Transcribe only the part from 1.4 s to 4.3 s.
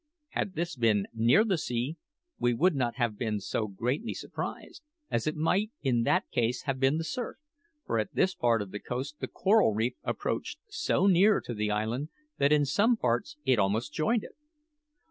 the sea, we would not have been so greatly